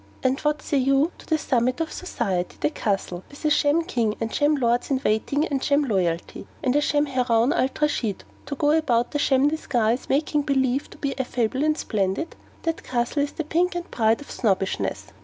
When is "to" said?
1.19-1.27, 8.47-8.55, 10.89-10.97